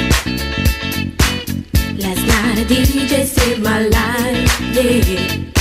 Yeah. 4.74 5.61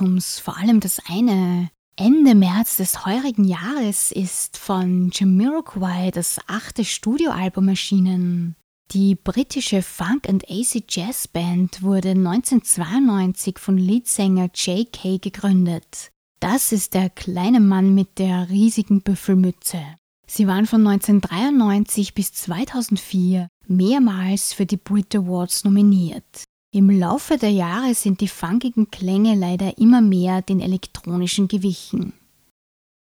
Datums, 0.00 0.38
vor 0.38 0.56
allem 0.56 0.80
das 0.80 1.00
eine. 1.08 1.70
Ende 1.96 2.34
März 2.34 2.76
des 2.76 3.04
heurigen 3.04 3.44
Jahres 3.44 4.10
ist 4.10 4.56
von 4.56 5.10
Jamiroquai 5.12 6.10
das 6.10 6.38
achte 6.46 6.84
Studioalbum 6.84 7.68
erschienen. 7.68 8.56
Die 8.92 9.14
britische 9.14 9.82
Funk- 9.82 10.28
and 10.28 10.50
Acid 10.50 10.84
Jazz 10.88 11.28
Band 11.28 11.82
wurde 11.82 12.10
1992 12.10 13.58
von 13.58 13.76
Leadsänger 13.76 14.50
J.K. 14.54 15.18
gegründet. 15.18 16.10
Das 16.40 16.72
ist 16.72 16.94
der 16.94 17.10
kleine 17.10 17.60
Mann 17.60 17.94
mit 17.94 18.18
der 18.18 18.48
riesigen 18.48 19.02
Büffelmütze. 19.02 19.80
Sie 20.26 20.46
waren 20.46 20.66
von 20.66 20.86
1993 20.86 22.14
bis 22.14 22.32
2004 22.32 23.48
mehrmals 23.66 24.54
für 24.54 24.64
die 24.64 24.78
Brit 24.78 25.14
Awards 25.14 25.64
nominiert. 25.64 26.44
Im 26.72 26.88
Laufe 26.88 27.36
der 27.36 27.50
Jahre 27.50 27.94
sind 27.94 28.20
die 28.20 28.28
funkigen 28.28 28.92
Klänge 28.92 29.34
leider 29.34 29.78
immer 29.78 30.00
mehr 30.00 30.40
den 30.40 30.60
elektronischen 30.60 31.48
gewichen. 31.48 32.12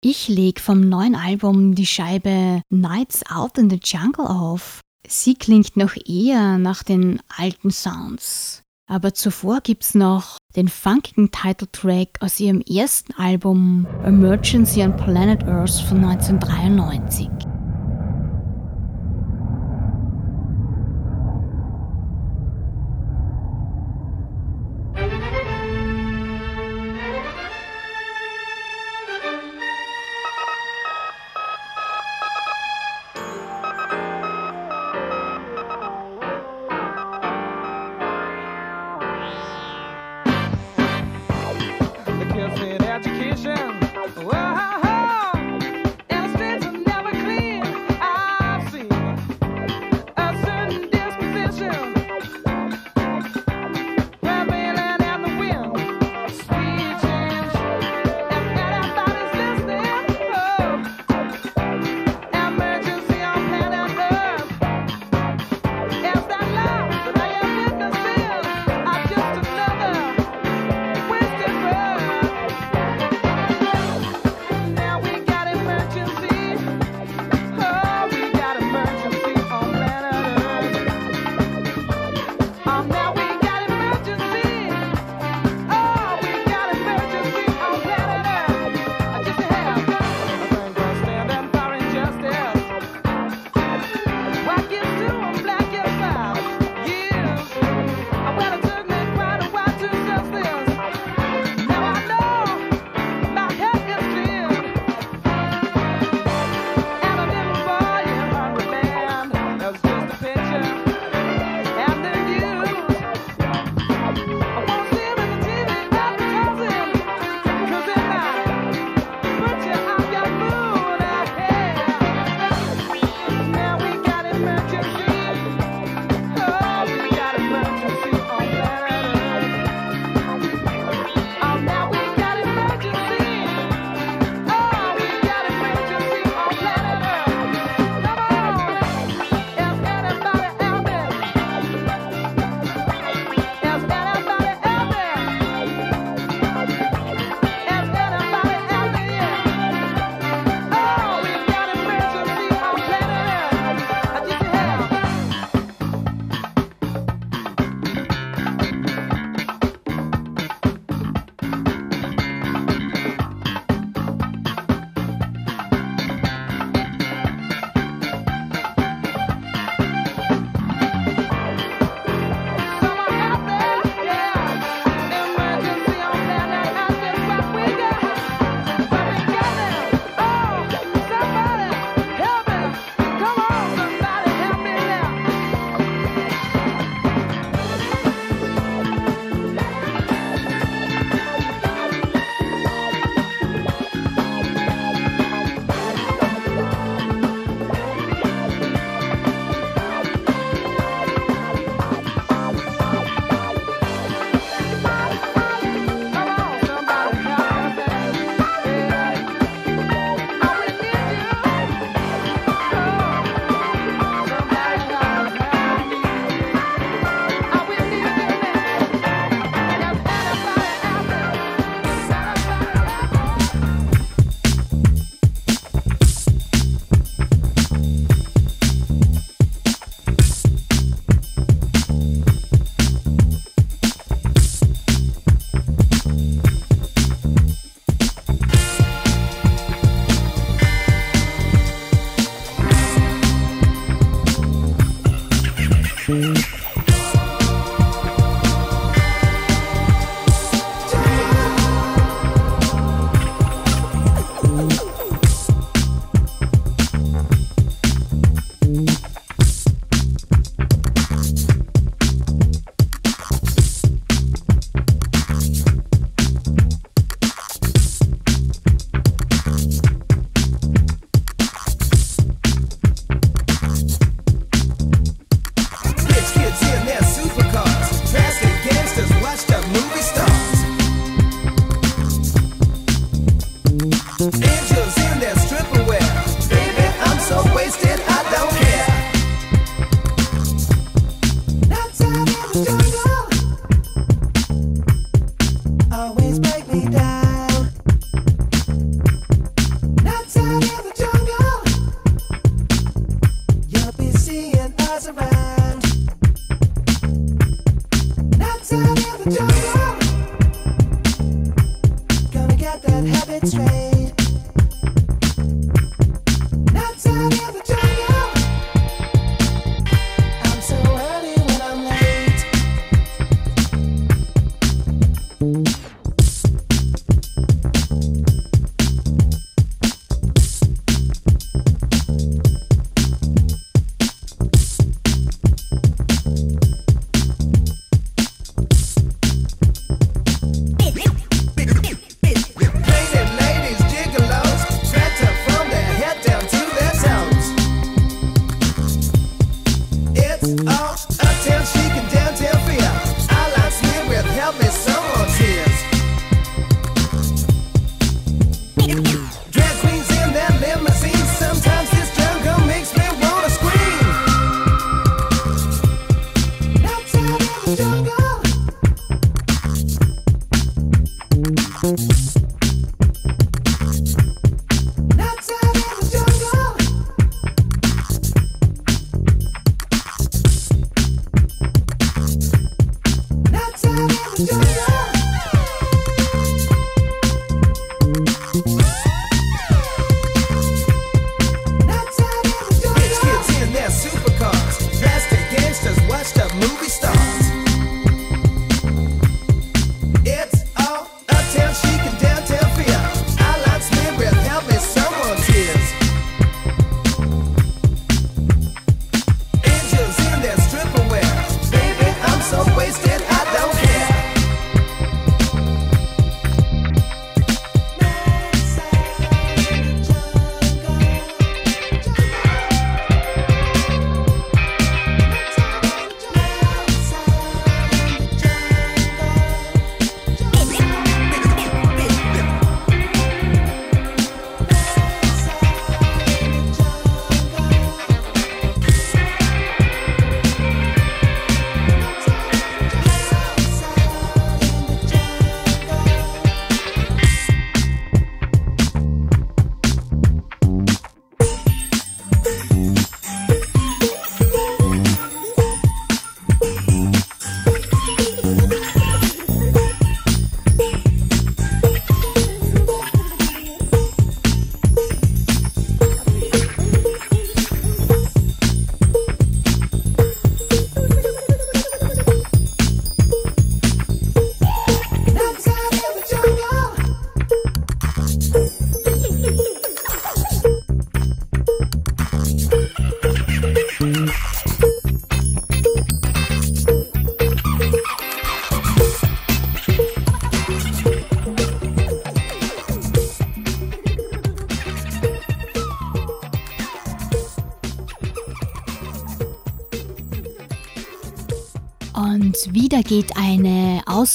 Ich 0.02 0.30
leg 0.30 0.62
vom 0.62 0.80
neuen 0.80 1.14
Album 1.14 1.76
die 1.76 1.86
Scheibe 1.86 2.62
Nights 2.70 3.22
Out 3.30 3.58
in 3.58 3.70
the 3.70 3.80
Jungle 3.84 4.28
auf. 4.28 4.80
Sie 5.06 5.34
klingt 5.34 5.76
noch 5.76 5.98
eher 6.08 6.58
nach 6.58 6.84
den 6.84 7.20
alten 7.38 7.70
Sounds. 7.70 8.64
Aber 8.90 9.14
zuvor 9.14 9.60
gibt's 9.60 9.94
noch 9.94 10.38
den 10.56 10.70
funkigen 10.70 11.30
Titeltrack 11.30 12.18
aus 12.22 12.40
ihrem 12.40 12.62
ersten 12.62 13.14
Album 13.16 13.86
Emergency 14.06 14.84
on 14.84 14.96
Planet 14.96 15.44
Earth 15.44 15.82
von 15.82 16.06
1993. 16.06 17.28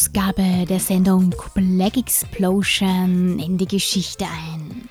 Ausgabe 0.04 0.66
der 0.68 0.80
Sendung 0.80 1.34
Black 1.54 1.96
Explosion 1.96 3.38
in 3.38 3.56
die 3.56 3.66
Geschichte 3.66 4.26
ein. 4.26 4.90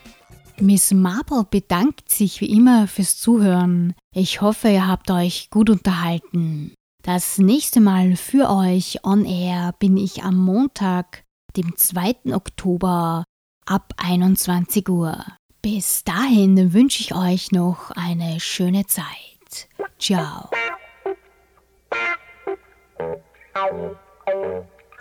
Miss 0.60 0.92
Marple 0.92 1.46
bedankt 1.48 2.10
sich 2.10 2.42
wie 2.42 2.52
immer 2.52 2.88
fürs 2.88 3.18
Zuhören. 3.18 3.94
Ich 4.16 4.42
hoffe, 4.42 4.70
ihr 4.70 4.88
habt 4.88 5.12
euch 5.12 5.52
gut 5.52 5.70
unterhalten. 5.70 6.74
Das 7.04 7.38
nächste 7.38 7.80
Mal 7.80 8.16
für 8.16 8.50
euch 8.50 9.06
on 9.06 9.24
air 9.26 9.76
bin 9.78 9.98
ich 9.98 10.24
am 10.24 10.36
Montag, 10.36 11.24
dem 11.56 11.76
2. 11.76 12.34
Oktober 12.34 13.24
ab 13.68 13.94
21 13.98 14.90
Uhr. 14.90 15.24
Bis 15.62 16.04
dahin 16.04 16.74
wünsche 16.74 17.02
ich 17.02 17.14
euch 17.14 17.52
noch 17.52 17.92
eine 17.92 18.40
schöne 18.40 18.88
Zeit. 18.88 19.70
Ciao. 20.00 20.50